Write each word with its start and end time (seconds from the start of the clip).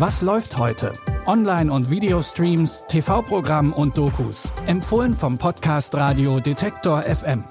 Was 0.00 0.22
läuft 0.22 0.56
heute? 0.56 0.94
Online- 1.26 1.70
und 1.70 1.90
Videostreams, 1.90 2.84
TV-Programm 2.88 3.74
und 3.74 3.98
Dokus. 3.98 4.48
Empfohlen 4.64 5.12
vom 5.12 5.36
Podcast 5.36 5.94
Radio 5.94 6.40
Detektor 6.40 7.02
FM. 7.02 7.44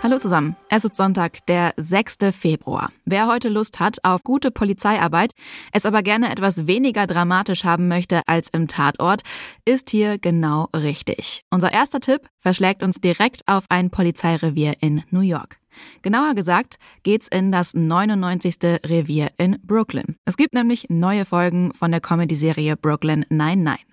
Hallo 0.00 0.18
zusammen. 0.18 0.54
Es 0.68 0.84
ist 0.84 0.94
Sonntag, 0.94 1.44
der 1.46 1.74
6. 1.76 2.18
Februar. 2.30 2.92
Wer 3.04 3.26
heute 3.26 3.48
Lust 3.48 3.80
hat 3.80 3.96
auf 4.04 4.22
gute 4.22 4.52
Polizeiarbeit, 4.52 5.32
es 5.72 5.86
aber 5.86 6.04
gerne 6.04 6.30
etwas 6.30 6.68
weniger 6.68 7.08
dramatisch 7.08 7.64
haben 7.64 7.88
möchte 7.88 8.20
als 8.28 8.48
im 8.50 8.68
Tatort, 8.68 9.22
ist 9.64 9.90
hier 9.90 10.18
genau 10.18 10.68
richtig. 10.72 11.42
Unser 11.50 11.72
erster 11.72 11.98
Tipp 11.98 12.28
verschlägt 12.38 12.84
uns 12.84 13.00
direkt 13.00 13.42
auf 13.48 13.64
ein 13.70 13.90
Polizeirevier 13.90 14.74
in 14.78 15.02
New 15.10 15.22
York. 15.22 15.58
Genauer 16.02 16.34
gesagt 16.34 16.76
geht's 17.02 17.28
in 17.28 17.52
das 17.52 17.74
99. 17.74 18.56
Revier 18.84 19.30
in 19.38 19.58
Brooklyn. 19.62 20.16
Es 20.24 20.36
gibt 20.36 20.54
nämlich 20.54 20.86
neue 20.88 21.24
Folgen 21.24 21.72
von 21.74 21.90
der 21.90 22.00
Comedy-Serie 22.00 22.76
Brooklyn 22.76 23.24
99. 23.28 23.86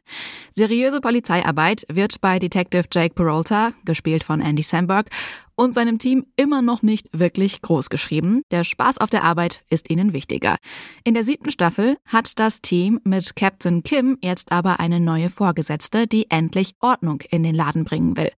Seriöse 0.52 1.02
Polizeiarbeit 1.02 1.86
wird 1.92 2.22
bei 2.22 2.38
Detective 2.38 2.86
Jake 2.92 3.16
Peralta, 3.16 3.74
gespielt 3.86 4.24
von 4.24 4.42
Andy 4.42 4.62
Samberg, 4.62 5.10
und 5.56 5.74
seinem 5.74 6.00
Team 6.00 6.26
immer 6.36 6.62
noch 6.62 6.82
nicht 6.82 7.10
wirklich 7.12 7.62
groß 7.62 7.90
geschrieben. 7.90 8.42
Der 8.52 8.64
Spaß 8.64 8.98
auf 8.98 9.10
der 9.10 9.24
Arbeit 9.24 9.64
ist 9.70 9.90
ihnen 9.90 10.14
wichtiger. 10.14 10.58
In 11.04 11.14
der 11.14 11.24
siebten 11.24 11.52
Staffel 11.52 11.98
hat 12.06 12.40
das 12.40 12.62
Team 12.62 13.00
mit 13.04 13.36
Captain 13.36 13.84
Kim 13.84 14.18
jetzt 14.22 14.52
aber 14.52 14.80
eine 14.80 15.00
neue 15.00 15.30
Vorgesetzte, 15.30 16.08
die 16.08 16.30
endlich 16.30 16.74
Ordnung 16.80 17.22
in 17.30 17.44
den 17.44 17.56
Laden 17.56 17.84
bringen 17.86 18.18
will. 18.18 18.32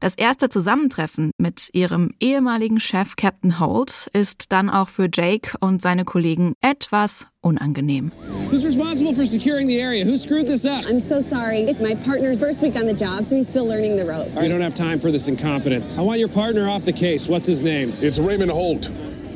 Das 0.00 0.14
erste 0.14 0.48
Zusammentreffen 0.48 1.30
mit 1.36 1.68
ihrem 1.74 2.12
ehemaligen 2.20 2.80
Chef 2.80 3.16
Captain 3.16 3.60
Holt 3.60 4.08
ist 4.14 4.50
dann 4.50 4.70
auch 4.70 4.88
für 4.88 5.10
Jake 5.12 5.58
und 5.60 5.82
seine 5.82 6.06
Kollegen 6.06 6.54
etwas 6.62 7.26
unangenehm. 7.42 8.10
Who's 8.50 8.64
responsible 8.64 9.14
for 9.14 9.26
securing 9.26 9.68
the 9.68 9.78
area? 9.78 10.06
Who 10.06 10.16
screwed 10.16 10.46
this 10.46 10.64
up? 10.64 10.86
I'm 10.88 11.00
so 11.00 11.20
sorry. 11.20 11.64
It's 11.68 11.82
my 11.82 11.94
partner's 11.94 12.38
first 12.38 12.62
week 12.62 12.76
on 12.76 12.86
the 12.86 12.94
job, 12.94 13.26
so 13.26 13.36
he's 13.36 13.48
still 13.50 13.66
learning 13.66 13.98
the 13.98 14.06
ropes. 14.06 14.38
I 14.38 14.48
don't 14.48 14.62
have 14.62 14.72
time 14.72 15.00
for 15.00 15.12
this 15.12 15.28
incompetence. 15.28 15.98
I 15.98 16.02
want 16.02 16.18
your 16.18 16.30
partner 16.30 16.66
off 16.66 16.86
the 16.86 16.94
case. 16.94 17.28
What's 17.28 17.46
his 17.46 17.60
name? 17.60 17.92
It's 18.00 18.18
Raymond 18.18 18.50
Holt. 18.50 18.88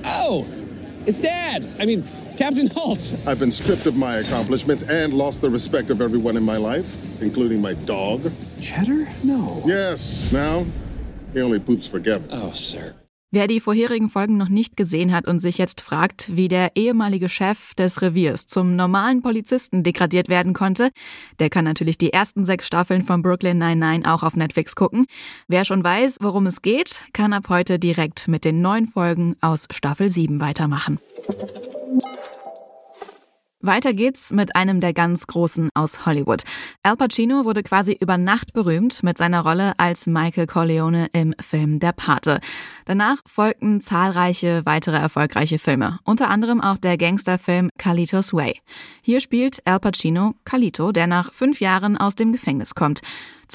Oh, 0.07 0.47
it's 1.05 1.21
Dad. 1.21 1.69
I 1.79 1.85
mean, 1.85 2.05
Captain 2.37 2.69
Holt. 2.75 3.15
I've 3.27 3.39
been 3.39 3.53
stripped 3.53 3.87
of 3.87 3.97
my 3.97 4.17
accomplishments 4.17 4.83
and 4.83 5.15
lost 5.15 5.41
the 5.41 5.51
respect 5.51 5.91
of 5.91 6.01
everyone 6.01 6.37
in 6.37 6.43
my 6.43 6.57
life, 6.57 6.97
including 7.21 7.61
my 7.61 7.75
dog. 7.87 8.31
Cheddar? 8.61 9.09
No. 9.23 9.63
Yes, 9.65 10.33
now 10.33 10.67
he 11.33 11.41
only 11.41 11.61
poops 11.61 11.87
for 11.87 12.01
Kevin. 12.01 12.29
Oh, 12.33 12.53
sir. 12.53 12.95
Wer 13.35 13.49
die 13.49 13.59
vorherigen 13.59 14.11
Folgen 14.11 14.37
noch 14.37 14.49
nicht 14.49 14.77
gesehen 14.77 15.11
hat 15.11 15.27
und 15.27 15.41
sich 15.41 15.59
jetzt 15.59 15.81
fragt, 15.81 16.37
wie 16.37 16.47
der 16.47 16.77
ehemalige 16.77 17.29
Chef 17.29 17.75
des 17.75 18.01
Reviers 18.01 18.47
zum 18.47 18.77
normalen 18.77 19.23
Polizisten 19.23 19.83
degradiert 19.83 20.29
werden 20.29 20.53
konnte, 20.53 20.91
der 21.41 21.51
kann 21.51 21.65
natürlich 21.65 21.99
die 21.99 22.13
ersten 22.13 22.47
sechs 22.47 22.65
Staffeln 22.65 23.03
von 23.03 23.23
Brooklyn 23.23 23.59
99 23.59 24.07
auch 24.07 24.23
auf 24.23 24.37
Netflix 24.37 24.77
gucken. 24.77 25.07
Wer 25.49 25.65
schon 25.65 25.83
weiß, 25.83 26.19
worum 26.21 26.47
es 26.47 26.63
geht, 26.63 27.01
kann 27.13 27.33
ab 27.33 27.49
heute 27.49 27.81
direkt 27.81 28.29
mit 28.29 28.45
den 28.45 28.61
neuen 28.61 28.87
Folgen 28.87 29.35
aus 29.41 29.67
Staffel 29.73 30.09
7 30.09 30.39
weitermachen. 30.39 31.01
Weiter 33.67 33.95
geht's 33.95 34.31
mit 34.31 34.57
einem 34.57 34.83
der 34.83 34.93
ganz 34.93 35.27
Großen 35.27 35.71
aus 35.73 36.05
Hollywood. 36.05 36.43
Al 36.83 36.97
Pacino 36.97 37.47
wurde 37.47 37.63
quasi 37.63 37.97
über 37.99 38.19
Nacht 38.19 38.53
berühmt 38.53 39.03
mit 39.03 39.17
seiner 39.17 39.41
Rolle 39.41 39.73
als 39.79 40.07
Michael 40.07 40.47
Corleone 40.47 41.09
im 41.15 41.35
Film 41.41 41.81
Der 41.81 41.93
Pate. 41.93 42.41
Danach 42.85 43.23
folgten 43.27 43.81
zahlreiche 43.81 44.67
weitere 44.67 44.99
erfolgreiche 44.99 45.59
Filme, 45.59 45.99
unter 46.05 46.29
anderem 46.29 46.61
auch 46.61 46.77
der 46.77 46.99
Gangsterfilm 46.99 47.71
Carlitos 47.79 48.35
Way. 48.35 48.61
Hier 49.01 49.21
spielt 49.21 49.67
Al 49.67 49.81
Pacino 49.81 50.35
Carlito, 50.45 50.93
der 50.93 51.07
nach 51.07 51.33
fünf 51.33 51.61
Jahren 51.61 51.97
aus 51.97 52.17
dem 52.17 52.33
Gefängnis 52.33 52.75
kommt. 52.75 53.01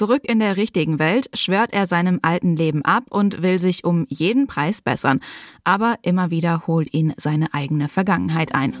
Zurück 0.00 0.22
in 0.26 0.40
der 0.40 0.56
richtigen 0.56 0.98
Welt 0.98 1.28
schwört 1.34 1.74
er 1.74 1.86
seinem 1.86 2.20
alten 2.22 2.56
Leben 2.56 2.82
ab 2.86 3.04
und 3.10 3.42
will 3.42 3.58
sich 3.58 3.84
um 3.84 4.06
jeden 4.08 4.46
Preis 4.46 4.80
bessern. 4.80 5.20
Aber 5.62 5.96
immer 6.00 6.30
wieder 6.30 6.66
holt 6.66 6.94
ihn 6.94 7.12
seine 7.18 7.52
eigene 7.52 7.86
Vergangenheit 7.90 8.54
ein. 8.54 8.74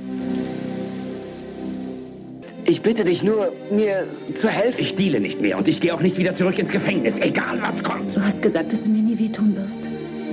Ich 2.64 2.80
bitte 2.80 3.04
dich 3.04 3.22
nur, 3.22 3.52
mir 3.70 4.06
zu 4.32 4.48
helfen. 4.48 4.80
Ich 4.80 4.96
deale 4.96 5.20
nicht 5.20 5.42
mehr 5.42 5.58
und 5.58 5.68
ich 5.68 5.82
gehe 5.82 5.92
auch 5.92 6.00
nicht 6.00 6.16
wieder 6.16 6.34
zurück 6.34 6.58
ins 6.58 6.70
Gefängnis, 6.70 7.18
egal 7.18 7.60
was 7.60 7.84
kommt. 7.84 8.16
Du 8.16 8.24
hast 8.24 8.40
gesagt, 8.40 8.72
dass 8.72 8.82
du 8.82 8.88
mir 8.88 9.02
nie 9.02 9.18
wehtun 9.18 9.54
wirst. 9.54 9.80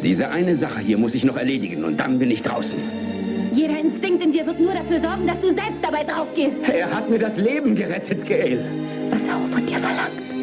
Diese 0.01 0.29
eine 0.29 0.55
Sache 0.55 0.79
hier 0.79 0.97
muss 0.97 1.15
ich 1.15 1.25
noch 1.25 1.35
erledigen 1.35 1.83
und 1.83 1.97
dann 1.97 2.17
bin 2.17 2.31
ich 2.31 2.43
draußen. 2.43 2.79
Jeder 3.51 3.77
Instinkt 3.77 4.23
in 4.23 4.31
dir 4.31 4.45
wird 4.45 4.61
nur 4.61 4.71
dafür 4.73 5.01
sorgen, 5.01 5.27
dass 5.27 5.41
du 5.41 5.47
selbst 5.47 5.81
dabei 5.81 6.05
draufgehst. 6.05 6.61
Er 6.63 6.89
hat 6.95 7.09
mir 7.09 7.19
das 7.19 7.35
Leben 7.35 7.75
gerettet, 7.75 8.25
Gail. 8.25 8.63
Was 9.11 9.27
er 9.27 9.35
auch 9.35 9.49
von 9.49 9.65
dir 9.65 9.79
verlangt. 9.79 10.36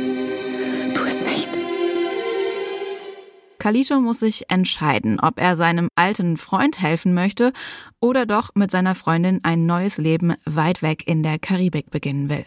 Kalito 3.64 3.98
muss 3.98 4.20
sich 4.20 4.50
entscheiden, 4.50 5.18
ob 5.18 5.40
er 5.40 5.56
seinem 5.56 5.88
alten 5.96 6.36
Freund 6.36 6.82
helfen 6.82 7.14
möchte 7.14 7.54
oder 7.98 8.26
doch 8.26 8.50
mit 8.54 8.70
seiner 8.70 8.94
Freundin 8.94 9.40
ein 9.42 9.64
neues 9.64 9.96
Leben 9.96 10.34
weit 10.44 10.82
weg 10.82 11.08
in 11.08 11.22
der 11.22 11.38
Karibik 11.38 11.90
beginnen 11.90 12.28
will. 12.28 12.44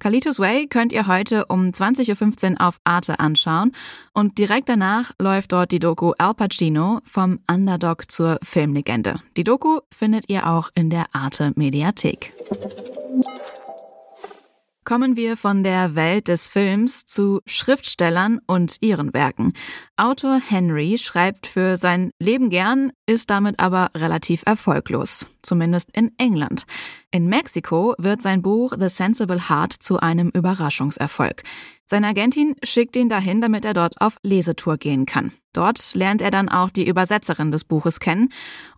Kalitos 0.00 0.38
Way 0.38 0.66
könnt 0.66 0.92
ihr 0.92 1.06
heute 1.06 1.46
um 1.46 1.70
20.15 1.70 2.50
Uhr 2.50 2.60
auf 2.60 2.78
Arte 2.84 3.20
anschauen 3.20 3.72
und 4.12 4.36
direkt 4.36 4.68
danach 4.68 5.12
läuft 5.18 5.52
dort 5.52 5.72
die 5.72 5.78
Doku 5.78 6.12
Al 6.18 6.34
Pacino 6.34 7.00
vom 7.04 7.38
Underdog 7.50 8.10
zur 8.10 8.38
Filmlegende. 8.42 9.14
Die 9.38 9.44
Doku 9.44 9.78
findet 9.90 10.28
ihr 10.28 10.46
auch 10.46 10.68
in 10.74 10.90
der 10.90 11.06
Arte 11.14 11.52
Mediathek. 11.56 12.34
Kommen 14.90 15.14
wir 15.14 15.36
von 15.36 15.62
der 15.62 15.94
Welt 15.94 16.26
des 16.26 16.48
Films 16.48 17.06
zu 17.06 17.42
Schriftstellern 17.46 18.40
und 18.48 18.78
ihren 18.80 19.14
Werken. 19.14 19.52
Autor 19.96 20.40
Henry 20.44 20.98
schreibt 20.98 21.46
für 21.46 21.76
sein 21.76 22.10
Leben 22.18 22.50
gern, 22.50 22.90
ist 23.06 23.30
damit 23.30 23.60
aber 23.60 23.92
relativ 23.94 24.42
erfolglos, 24.46 25.26
zumindest 25.42 25.90
in 25.92 26.10
England. 26.18 26.64
In 27.12 27.28
Mexiko 27.28 27.94
wird 27.98 28.20
sein 28.20 28.42
Buch 28.42 28.72
The 28.80 28.88
Sensible 28.88 29.48
Heart 29.48 29.74
zu 29.74 30.00
einem 30.00 30.30
Überraschungserfolg. 30.30 31.44
Seine 31.86 32.08
Agentin 32.08 32.56
schickt 32.64 32.96
ihn 32.96 33.08
dahin, 33.08 33.40
damit 33.40 33.64
er 33.64 33.74
dort 33.74 34.00
auf 34.00 34.16
Lesetour 34.24 34.76
gehen 34.76 35.06
kann. 35.06 35.30
Dort 35.52 35.94
lernt 35.94 36.20
er 36.20 36.32
dann 36.32 36.48
auch 36.48 36.70
die 36.70 36.88
Übersetzerin 36.88 37.52
des 37.52 37.62
Buches 37.62 38.00
kennen 38.00 38.30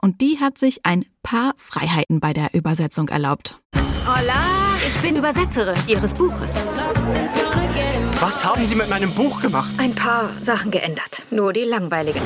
und 0.03 0.21
die 0.21 0.41
hat 0.41 0.59
sich 0.59 0.85
ein 0.85 1.07
paar 1.23 1.55
Freiheiten 1.57 2.21
bei 2.21 2.35
der 2.35 2.53
Übersetzung 2.53 3.09
erlaubt. 3.09 3.63
Hola, 4.05 4.79
ich 4.85 5.01
bin 5.01 5.15
Übersetzerin 5.15 5.77
Ihres 5.87 6.13
Buches. 6.13 6.67
Was 8.21 8.45
haben 8.45 8.67
Sie 8.67 8.75
mit 8.75 8.89
meinem 8.89 9.15
Buch 9.15 9.41
gemacht? 9.41 9.73
Ein 9.79 9.95
paar 9.95 10.31
Sachen 10.41 10.73
geändert, 10.73 11.25
nur 11.31 11.53
die 11.53 11.63
langweiligen. 11.63 12.21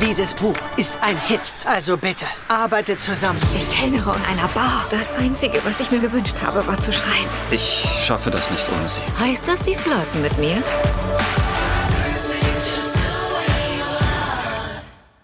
Dieses 0.00 0.32
Buch 0.32 0.54
ist 0.76 0.94
ein 1.00 1.16
Hit, 1.26 1.52
also 1.64 1.96
bitte, 1.96 2.24
arbeitet 2.46 3.00
zusammen. 3.00 3.40
Ich 3.56 3.68
kellnere 3.78 4.14
in 4.14 4.24
einer 4.38 4.48
Bar. 4.54 4.84
Das 4.90 5.18
Einzige, 5.18 5.60
was 5.64 5.80
ich 5.80 5.90
mir 5.90 5.98
gewünscht 5.98 6.36
habe, 6.40 6.64
war 6.66 6.78
zu 6.78 6.92
schreiben. 6.92 7.28
Ich 7.50 7.84
schaffe 8.04 8.30
das 8.30 8.50
nicht 8.52 8.66
ohne 8.78 8.88
Sie. 8.88 9.02
Heißt 9.18 9.48
das, 9.48 9.64
Sie 9.64 9.74
flirten 9.74 10.22
mit 10.22 10.38
mir? 10.38 10.62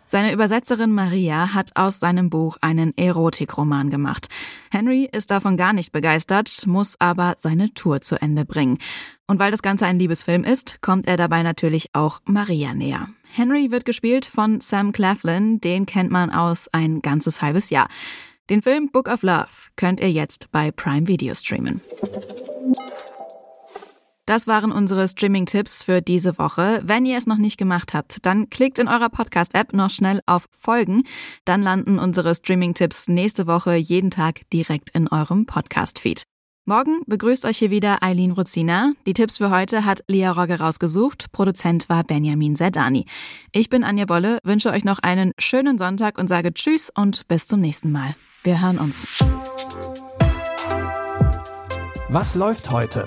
Seine 0.09 0.33
Übersetzerin 0.33 0.93
Maria 0.93 1.53
hat 1.53 1.73
aus 1.75 1.99
seinem 1.99 2.31
Buch 2.31 2.57
einen 2.61 2.97
Erotikroman 2.97 3.91
gemacht. 3.91 4.29
Henry 4.71 5.09
ist 5.11 5.33
davon 5.33 5.57
gar 5.57 5.73
nicht 5.73 5.91
begeistert, 5.91 6.65
muss 6.67 6.95
aber 7.01 7.35
seine 7.39 7.75
Tour 7.75 8.01
zu 8.01 8.15
Ende 8.23 8.45
bringen. 8.45 8.79
Und 9.27 9.41
weil 9.41 9.51
das 9.51 9.63
Ganze 9.63 9.85
ein 9.85 9.99
Liebesfilm 9.99 10.45
ist, 10.45 10.81
kommt 10.81 11.09
er 11.09 11.17
dabei 11.17 11.43
natürlich 11.43 11.89
auch 11.93 12.21
Maria 12.25 12.73
näher. 12.73 13.09
Henry 13.33 13.73
wird 13.73 13.85
gespielt 13.85 14.27
von 14.27 14.61
Sam 14.61 14.93
Claflin, 14.93 15.61
den 15.61 15.87
kennt 15.87 16.13
man 16.13 16.31
aus 16.31 16.69
ein 16.69 17.03
ganzes 17.03 17.43
halbes 17.43 17.71
Jahr. 17.71 17.89
Den 18.49 18.63
Film 18.63 18.91
Book 18.93 19.09
of 19.09 19.25
Love 19.25 19.49
könnt 19.75 19.99
ihr 19.99 20.13
jetzt 20.13 20.53
bei 20.53 20.71
Prime 20.71 21.09
Video 21.09 21.35
streamen. 21.35 21.81
Das 24.27 24.49
waren 24.49 24.73
unsere 24.73 25.07
Streaming-Tipps 25.07 25.85
für 25.85 26.03
diese 26.03 26.37
Woche. 26.37 26.83
Wenn 26.83 27.07
ihr 27.07 27.17
es 27.17 27.29
noch 27.29 27.39
nicht 27.39 27.59
gemacht 27.59 27.95
habt, 27.95 28.27
dann 28.27 28.51
klickt 28.51 28.81
in 28.81 28.89
eurer 28.89 29.09
Podcast-App 29.09 29.73
noch 29.73 29.89
schnell 29.89 30.21
auf 30.27 30.47
Folgen. 30.51 31.05
Dann 31.45 31.63
landen 31.63 32.01
unsere 32.01 32.35
Streaming-Tipps 32.35 33.07
nächste 33.07 33.47
Woche 33.47 33.77
jeden 33.77 34.11
Tag 34.11 34.41
direkt 34.53 34.91
in 34.91 35.07
eurem 35.07 35.47
Podcast-Feed. 35.47 36.25
Morgen 36.65 37.03
begrüßt 37.07 37.45
euch 37.45 37.59
hier 37.59 37.71
wieder 37.71 38.03
Eileen 38.03 38.33
Ruzina. 38.33 38.95
Die 39.07 39.13
Tipps 39.13 39.39
für 39.39 39.53
heute 39.53 39.85
hat 39.85 40.01
Lia 40.09 40.33
Rogge 40.33 40.59
rausgesucht. 40.59 41.31
Produzent 41.31 41.89
war 41.89 42.03
Benjamin 42.03 42.57
Zerdani. 42.57 43.07
Ich 43.53 43.71
bin 43.71 43.85
Anja 43.85 44.07
Bolle, 44.07 44.41
wünsche 44.43 44.71
euch 44.71 44.83
noch 44.83 44.99
einen 44.99 45.31
schönen 45.39 45.79
Sonntag 45.79 46.19
und 46.19 46.27
sage 46.27 46.53
Tschüss 46.53 46.91
und 46.93 47.29
bis 47.29 47.47
zum 47.47 47.61
nächsten 47.61 47.93
Mal. 47.93 48.17
Wir 48.43 48.61
hören 48.61 48.79
uns. 48.79 49.07
Was 52.09 52.35
läuft 52.35 52.73
heute? 52.73 53.07